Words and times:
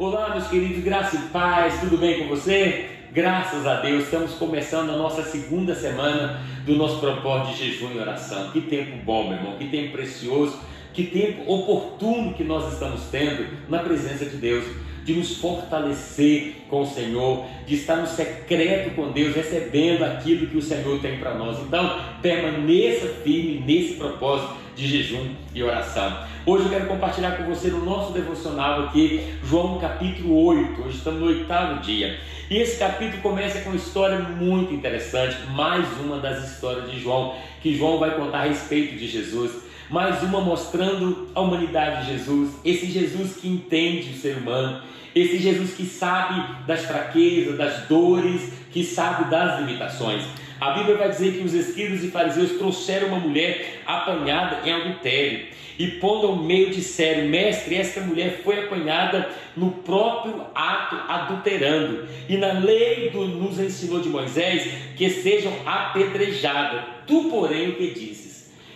Olá, 0.00 0.30
meus 0.30 0.48
queridos, 0.48 0.82
graça 0.82 1.14
e 1.14 1.18
paz, 1.28 1.78
tudo 1.78 1.98
bem 1.98 2.20
com 2.20 2.28
você? 2.28 2.86
Graças 3.12 3.66
a 3.66 3.82
Deus, 3.82 4.04
estamos 4.04 4.32
começando 4.32 4.88
a 4.88 4.96
nossa 4.96 5.22
segunda 5.22 5.74
semana 5.74 6.40
do 6.64 6.74
nosso 6.74 7.00
propósito 7.00 7.54
de 7.54 7.66
jejum 7.66 7.92
e 7.92 7.98
oração. 7.98 8.50
Que 8.50 8.62
tempo 8.62 8.96
bom, 9.04 9.28
meu 9.28 9.36
irmão, 9.36 9.58
que 9.58 9.68
tempo 9.68 9.92
precioso, 9.92 10.58
que 10.94 11.04
tempo 11.04 11.42
oportuno 11.46 12.32
que 12.32 12.42
nós 12.42 12.72
estamos 12.72 13.10
tendo 13.10 13.46
na 13.68 13.80
presença 13.80 14.24
de 14.24 14.38
Deus, 14.38 14.64
de 15.10 15.18
nos 15.18 15.36
fortalecer 15.36 16.54
com 16.68 16.82
o 16.82 16.86
Senhor, 16.86 17.44
de 17.66 17.74
estar 17.74 17.96
no 17.96 18.06
secreto 18.06 18.94
com 18.94 19.10
Deus, 19.10 19.34
recebendo 19.34 20.04
aquilo 20.04 20.46
que 20.46 20.56
o 20.56 20.62
Senhor 20.62 21.00
tem 21.00 21.18
para 21.18 21.34
nós. 21.34 21.58
Então, 21.58 21.98
permaneça 22.22 23.08
firme 23.24 23.60
nesse 23.66 23.94
propósito 23.94 24.54
de 24.76 24.86
jejum 24.86 25.34
e 25.52 25.62
oração. 25.62 26.16
Hoje 26.46 26.64
eu 26.64 26.70
quero 26.70 26.86
compartilhar 26.86 27.32
com 27.32 27.44
você 27.44 27.68
no 27.68 27.84
nosso 27.84 28.12
devocional 28.12 28.84
aqui, 28.84 29.20
João 29.44 29.78
capítulo 29.78 30.44
8. 30.44 30.80
Hoje 30.82 30.98
estamos 30.98 31.20
no 31.20 31.26
oitavo 31.26 31.80
dia. 31.80 32.18
E 32.48 32.56
esse 32.56 32.78
capítulo 32.78 33.20
começa 33.20 33.60
com 33.60 33.70
uma 33.70 33.76
história 33.76 34.18
muito 34.18 34.72
interessante, 34.72 35.36
mais 35.54 35.86
uma 36.00 36.18
das 36.18 36.50
histórias 36.50 36.90
de 36.90 37.00
João, 37.00 37.34
que 37.60 37.74
João 37.76 37.98
vai 37.98 38.14
contar 38.16 38.38
a 38.38 38.44
respeito 38.44 38.96
de 38.96 39.06
Jesus. 39.08 39.69
Mais 39.90 40.22
uma 40.22 40.40
mostrando 40.40 41.28
a 41.34 41.40
humanidade 41.40 42.06
de 42.06 42.12
Jesus, 42.12 42.52
esse 42.64 42.86
Jesus 42.86 43.36
que 43.36 43.48
entende 43.48 44.10
o 44.10 44.16
ser 44.16 44.36
humano, 44.36 44.80
esse 45.12 45.36
Jesus 45.36 45.74
que 45.74 45.84
sabe 45.84 46.64
das 46.64 46.84
fraquezas, 46.84 47.58
das 47.58 47.88
dores, 47.88 48.52
que 48.70 48.84
sabe 48.84 49.28
das 49.28 49.58
limitações. 49.58 50.22
A 50.60 50.70
Bíblia 50.74 50.96
vai 50.96 51.08
dizer 51.08 51.32
que 51.32 51.44
os 51.44 51.52
escribas 51.54 52.04
e 52.04 52.08
fariseus 52.08 52.52
trouxeram 52.52 53.08
uma 53.08 53.18
mulher 53.18 53.82
apanhada 53.84 54.60
em 54.64 54.72
adultério 54.72 55.48
e 55.80 55.92
pondo 55.92 56.26
ao 56.26 56.36
meio 56.36 56.70
disseram: 56.70 57.28
Mestre, 57.28 57.74
esta 57.74 58.02
mulher 58.02 58.42
foi 58.44 58.66
apanhada 58.66 59.28
no 59.56 59.70
próprio 59.70 60.46
ato 60.54 60.94
adulterando. 61.08 62.06
E 62.28 62.36
na 62.36 62.52
lei 62.52 63.08
do, 63.08 63.26
nos 63.26 63.58
ensinou 63.58 63.98
de 63.98 64.10
Moisés 64.10 64.70
que 64.94 65.08
sejam 65.08 65.52
apedrejadas. 65.64 66.84
Tu, 67.06 67.24
porém, 67.24 67.70
o 67.70 67.76
que 67.76 67.92
dizes? 67.92 68.29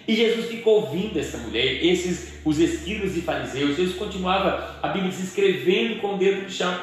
E 0.07 0.15
Jesus 0.15 0.47
ficou 0.47 0.83
ouvindo 0.83 1.19
essa 1.19 1.39
mulher, 1.39 1.85
esses 1.85 2.35
os 2.45 2.59
escribas 2.59 3.17
e 3.17 3.23
fariseus. 3.23 3.77
Jesus 3.77 3.97
continuava, 3.97 4.79
a 4.83 4.89
Bíblia 4.89 5.11
diz, 5.11 5.25
escrevendo 5.25 6.01
com 6.01 6.15
o 6.15 6.19
dedo 6.19 6.43
no 6.43 6.51
chão. 6.51 6.79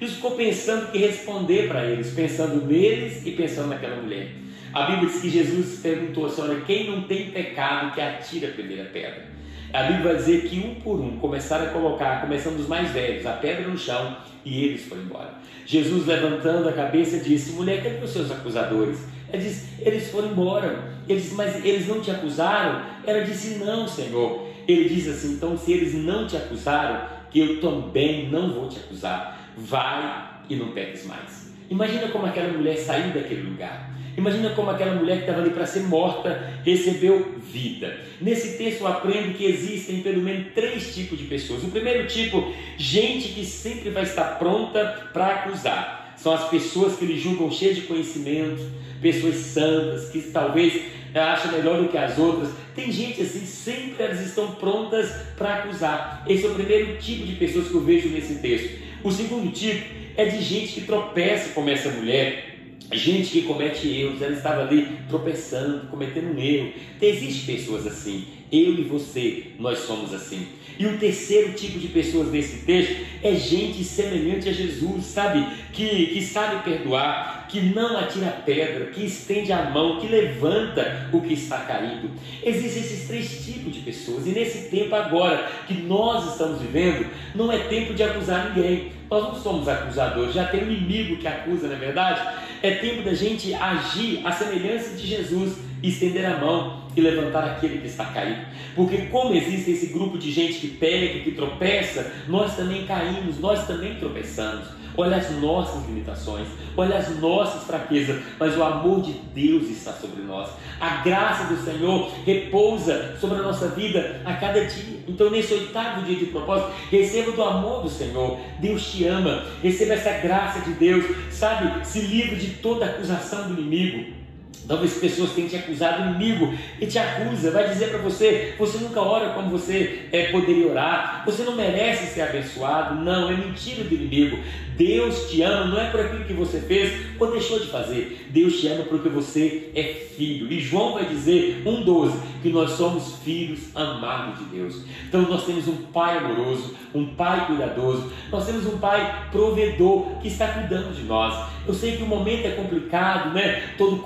Jesus 0.00 0.16
ficou 0.16 0.32
pensando 0.32 0.90
que 0.90 0.98
responder 0.98 1.68
para 1.68 1.84
eles, 1.84 2.10
pensando 2.10 2.66
neles 2.66 3.24
e 3.24 3.30
pensando 3.30 3.68
naquela 3.68 4.02
mulher. 4.02 4.28
A 4.72 4.86
Bíblia 4.86 5.08
diz 5.08 5.20
que 5.20 5.30
Jesus 5.30 5.78
perguntou 5.80 6.26
assim: 6.26 6.42
Olha, 6.42 6.60
quem 6.62 6.90
não 6.90 7.02
tem 7.02 7.30
pecado 7.30 7.94
que 7.94 8.00
atire 8.00 8.46
a 8.46 8.50
primeira 8.50 8.84
pedra. 8.86 9.32
A 9.72 9.84
Bíblia 9.84 10.12
vai 10.12 10.16
dizer 10.16 10.48
que 10.48 10.58
um 10.58 10.74
por 10.76 11.00
um 11.00 11.16
começaram 11.18 11.66
a 11.66 11.68
colocar, 11.68 12.20
começando 12.20 12.56
dos 12.56 12.68
mais 12.68 12.90
velhos, 12.90 13.24
a 13.24 13.32
pedra 13.32 13.68
no 13.68 13.78
chão 13.78 14.16
e 14.44 14.64
eles 14.64 14.84
foram 14.84 15.02
embora. 15.02 15.34
Jesus 15.66 16.06
levantando 16.06 16.68
a 16.68 16.72
cabeça 16.72 17.18
disse: 17.18 17.52
Mulher, 17.52 17.82
cadê 17.84 18.04
os 18.04 18.10
seus 18.10 18.30
acusadores? 18.30 18.98
Ela 19.34 19.42
disse: 19.42 19.66
Eles 19.80 20.10
foram 20.10 20.30
embora. 20.30 20.94
Ele 21.08 21.20
disse: 21.20 21.34
Mas 21.34 21.64
eles 21.64 21.88
não 21.88 22.00
te 22.00 22.10
acusaram? 22.10 22.82
Ela 23.04 23.24
disse: 23.24 23.56
Não, 23.56 23.88
Senhor. 23.88 24.46
Ele 24.66 24.88
diz 24.88 25.08
assim: 25.08 25.32
Então, 25.34 25.58
se 25.58 25.72
eles 25.72 25.92
não 25.92 26.26
te 26.26 26.36
acusaram, 26.36 27.08
que 27.30 27.40
eu 27.40 27.60
também 27.60 28.30
não 28.30 28.52
vou 28.52 28.68
te 28.68 28.78
acusar. 28.78 29.52
Vai 29.56 30.30
e 30.48 30.54
não 30.54 30.68
peques 30.68 31.04
mais. 31.06 31.52
Imagina 31.68 32.08
como 32.08 32.26
aquela 32.26 32.52
mulher 32.52 32.76
saiu 32.76 33.12
daquele 33.12 33.42
lugar. 33.42 33.92
Imagina 34.16 34.50
como 34.50 34.70
aquela 34.70 34.94
mulher 34.94 35.16
que 35.16 35.22
estava 35.22 35.40
ali 35.40 35.50
para 35.50 35.66
ser 35.66 35.80
morta 35.80 36.60
recebeu 36.64 37.34
vida. 37.40 37.98
Nesse 38.20 38.56
texto 38.56 38.82
eu 38.82 38.86
aprendo 38.86 39.36
que 39.36 39.44
existem 39.44 40.00
pelo 40.02 40.22
menos 40.22 40.52
três 40.54 40.94
tipos 40.94 41.18
de 41.18 41.24
pessoas. 41.24 41.64
O 41.64 41.68
primeiro 41.68 42.06
tipo, 42.06 42.52
gente 42.76 43.30
que 43.30 43.44
sempre 43.44 43.90
vai 43.90 44.04
estar 44.04 44.38
pronta 44.38 45.08
para 45.12 45.26
acusar. 45.26 46.03
São 46.24 46.32
as 46.32 46.48
pessoas 46.48 46.96
que 46.96 47.04
lhe 47.04 47.20
julgam 47.20 47.50
cheias 47.50 47.76
de 47.76 47.82
conhecimento, 47.82 48.62
pessoas 49.02 49.34
santas, 49.34 50.08
que 50.08 50.22
talvez 50.22 50.80
acham 51.14 51.52
melhor 51.52 51.82
do 51.82 51.88
que 51.90 51.98
as 51.98 52.18
outras. 52.18 52.48
Tem 52.74 52.90
gente 52.90 53.20
assim, 53.20 53.44
sempre 53.44 54.02
elas 54.02 54.22
estão 54.22 54.52
prontas 54.52 55.10
para 55.36 55.56
acusar. 55.56 56.24
Esse 56.26 56.46
é 56.46 56.48
o 56.48 56.54
primeiro 56.54 56.96
tipo 56.96 57.26
de 57.26 57.34
pessoas 57.34 57.68
que 57.68 57.74
eu 57.74 57.82
vejo 57.82 58.08
nesse 58.08 58.36
texto. 58.36 58.70
O 59.02 59.12
segundo 59.12 59.52
tipo 59.52 59.84
é 60.16 60.24
de 60.24 60.42
gente 60.42 60.72
que 60.72 60.80
tropeça 60.86 61.50
como 61.50 61.68
essa 61.68 61.90
mulher, 61.90 62.56
gente 62.90 63.30
que 63.30 63.42
comete 63.42 63.86
erros, 63.86 64.22
ela 64.22 64.32
estava 64.32 64.62
ali 64.62 64.96
tropeçando, 65.10 65.88
cometendo 65.88 66.34
um 66.34 66.40
erro. 66.40 66.72
Existem 67.02 67.54
pessoas 67.54 67.86
assim, 67.86 68.24
eu 68.54 68.74
e 68.74 68.82
você, 68.82 69.44
nós 69.58 69.80
somos 69.80 70.12
assim. 70.12 70.46
E 70.78 70.86
o 70.86 70.98
terceiro 70.98 71.52
tipo 71.52 71.78
de 71.78 71.88
pessoas 71.88 72.32
nesse 72.32 72.64
texto 72.64 72.96
é 73.22 73.34
gente 73.34 73.84
semelhante 73.84 74.48
a 74.48 74.52
Jesus, 74.52 75.04
sabe? 75.04 75.46
Que, 75.72 76.06
que 76.06 76.22
sabe 76.22 76.64
perdoar, 76.64 77.46
que 77.48 77.60
não 77.60 77.96
atira 77.96 78.42
pedra, 78.44 78.86
que 78.86 79.04
estende 79.04 79.52
a 79.52 79.70
mão, 79.70 80.00
que 80.00 80.08
levanta 80.08 81.08
o 81.12 81.20
que 81.20 81.34
está 81.34 81.58
caído. 81.58 82.10
Existem 82.42 82.82
esses 82.82 83.06
três 83.06 83.44
tipos 83.44 83.72
de 83.72 83.80
pessoas, 83.80 84.26
e 84.26 84.30
nesse 84.30 84.68
tempo 84.68 84.94
agora 84.94 85.48
que 85.68 85.74
nós 85.74 86.32
estamos 86.32 86.60
vivendo, 86.60 87.06
não 87.34 87.52
é 87.52 87.58
tempo 87.58 87.94
de 87.94 88.02
acusar 88.02 88.52
ninguém. 88.52 88.92
Nós 89.10 89.24
não 89.24 89.34
somos 89.34 89.68
acusadores, 89.68 90.34
já 90.34 90.46
tem 90.46 90.64
um 90.64 90.70
inimigo 90.70 91.16
que 91.16 91.26
acusa, 91.26 91.68
não 91.68 91.76
é 91.76 91.78
verdade? 91.78 92.20
É 92.62 92.72
tempo 92.76 93.02
da 93.02 93.14
gente 93.14 93.54
agir 93.54 94.26
à 94.26 94.32
semelhança 94.32 94.96
de 94.96 95.06
Jesus, 95.06 95.58
estender 95.82 96.24
a 96.24 96.38
mão 96.38 96.84
e 96.96 97.00
levantar 97.00 97.44
aquele 97.44 97.78
que 97.78 97.86
está 97.86 98.06
caído. 98.06 98.42
Porque 98.74 98.98
como 99.06 99.34
existe 99.34 99.72
esse 99.72 99.86
grupo 99.88 100.18
de 100.18 100.32
gente 100.32 100.54
que 100.54 100.68
pega, 100.68 101.20
que 101.20 101.32
tropeça, 101.32 102.12
nós 102.28 102.56
também 102.56 102.86
caímos, 102.86 103.38
nós 103.38 103.66
também 103.66 103.96
tropeçamos 103.96 104.83
olha 104.96 105.16
as 105.16 105.30
nossas 105.40 105.86
limitações, 105.86 106.46
olha 106.76 106.96
as 106.96 107.18
nossas 107.18 107.64
fraquezas, 107.64 108.22
mas 108.38 108.56
o 108.56 108.62
amor 108.62 109.02
de 109.02 109.12
Deus 109.34 109.68
está 109.70 109.92
sobre 109.92 110.22
nós. 110.22 110.50
A 110.80 110.96
graça 111.02 111.52
do 111.52 111.62
Senhor 111.62 112.10
repousa 112.24 113.16
sobre 113.20 113.38
a 113.38 113.42
nossa 113.42 113.68
vida 113.68 114.20
a 114.24 114.34
cada 114.34 114.64
dia. 114.64 115.04
Então, 115.06 115.30
nesse 115.30 115.54
oitavo 115.54 116.02
dia 116.02 116.16
de 116.16 116.26
propósito, 116.26 116.72
receba 116.90 117.32
do 117.32 117.42
amor 117.42 117.82
do 117.82 117.88
Senhor. 117.88 118.38
Deus 118.58 118.90
te 118.90 119.06
ama, 119.06 119.44
receba 119.62 119.94
essa 119.94 120.12
graça 120.18 120.60
de 120.60 120.72
Deus, 120.74 121.04
sabe? 121.30 121.84
Se 121.86 122.00
livre 122.00 122.36
de 122.36 122.54
toda 122.56 122.86
acusação 122.86 123.48
do 123.48 123.60
inimigo. 123.60 124.23
Talvez 124.66 124.94
pessoas 124.94 125.30
tenham 125.32 125.48
te 125.48 125.56
acusado, 125.56 126.08
inimigo 126.08 126.54
e 126.80 126.86
te 126.86 126.98
acusa, 126.98 127.50
vai 127.50 127.68
dizer 127.68 127.90
para 127.90 127.98
você: 127.98 128.54
você 128.58 128.78
nunca 128.78 129.00
ora 129.00 129.34
como 129.34 129.50
você 129.50 130.06
é, 130.10 130.32
poderia 130.32 130.68
orar, 130.68 131.22
você 131.26 131.42
não 131.42 131.54
merece 131.54 132.14
ser 132.14 132.22
abençoado. 132.22 132.94
Não, 132.94 133.30
é 133.30 133.36
mentira 133.36 133.84
do 133.84 133.94
inimigo. 133.94 134.38
Deus 134.76 135.30
te 135.30 135.40
ama, 135.42 135.66
não 135.66 135.80
é 135.80 135.90
por 135.90 136.00
aquilo 136.00 136.24
que 136.24 136.32
você 136.32 136.60
fez 136.60 136.92
ou 137.20 137.30
deixou 137.30 137.60
de 137.60 137.68
fazer. 137.68 138.26
Deus 138.30 138.60
te 138.60 138.66
ama 138.66 138.84
porque 138.84 139.08
você 139.08 139.70
é 139.74 139.82
filho. 140.16 140.50
E 140.52 140.58
João 140.58 140.94
vai 140.94 141.04
dizer, 141.04 141.62
1,12, 141.64 142.12
que 142.42 142.48
nós 142.50 142.72
somos 142.72 143.16
filhos 143.22 143.74
amados 143.74 144.38
de 144.38 144.44
Deus. 144.56 144.84
Então 145.08 145.22
nós 145.22 145.44
temos 145.44 145.68
um 145.68 145.76
pai 145.92 146.18
amoroso, 146.18 146.74
um 146.92 147.06
pai 147.14 147.46
cuidadoso, 147.46 148.12
nós 148.30 148.46
temos 148.46 148.66
um 148.66 148.78
pai 148.78 149.28
provedor 149.30 150.18
que 150.20 150.28
está 150.28 150.48
cuidando 150.48 150.92
de 150.92 151.04
nós. 151.04 151.48
Eu 151.66 151.72
sei 151.72 151.96
que 151.96 152.02
o 152.02 152.06
momento 152.06 152.46
é 152.46 152.50
complicado, 152.50 153.32
né? 153.32 153.74
Todo 153.78 153.96
o 153.96 153.98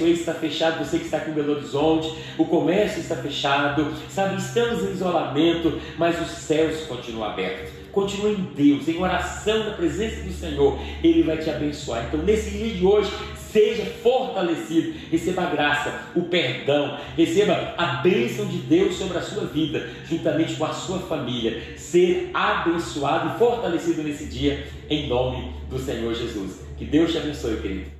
comércio 0.00 0.20
está 0.20 0.34
fechado, 0.34 0.84
você 0.84 0.98
que 0.98 1.04
está 1.04 1.18
aqui 1.18 1.30
em 1.30 1.34
Belo 1.34 1.52
Horizonte, 1.52 2.14
o 2.38 2.44
comércio 2.46 3.00
está 3.00 3.16
fechado, 3.16 3.92
sabe? 4.08 4.40
Estamos 4.40 4.82
em 4.82 4.92
isolamento, 4.92 5.78
mas 5.98 6.20
os 6.20 6.28
céus 6.28 6.86
continuam 6.86 7.28
abertos. 7.28 7.70
Continue 7.92 8.32
em 8.32 8.48
Deus, 8.54 8.88
em 8.88 8.98
oração 8.98 9.64
na 9.64 9.72
presença 9.72 10.22
do 10.22 10.32
Senhor, 10.32 10.78
Ele 11.02 11.22
vai 11.22 11.36
te 11.36 11.50
abençoar. 11.50 12.06
Então, 12.06 12.22
nesse 12.22 12.50
dia 12.50 12.74
de 12.74 12.86
hoje, 12.86 13.10
seja 13.52 13.84
fortalecido, 13.84 14.94
receba 15.10 15.42
a 15.42 15.50
graça, 15.50 16.02
o 16.14 16.22
perdão, 16.22 16.96
receba 17.16 17.74
a 17.76 17.96
bênção 17.96 18.46
de 18.46 18.58
Deus 18.58 18.94
sobre 18.94 19.18
a 19.18 19.22
sua 19.22 19.44
vida, 19.44 19.88
juntamente 20.08 20.54
com 20.54 20.64
a 20.64 20.72
sua 20.72 21.00
família. 21.00 21.76
Ser 21.76 22.30
abençoado 22.32 23.34
e 23.34 23.38
fortalecido 23.38 24.02
nesse 24.02 24.26
dia, 24.26 24.66
em 24.88 25.08
nome 25.08 25.52
do 25.68 25.78
Senhor 25.78 26.14
Jesus. 26.14 26.60
Que 26.78 26.84
Deus 26.84 27.10
te 27.10 27.18
abençoe, 27.18 27.56
querido. 27.56 27.99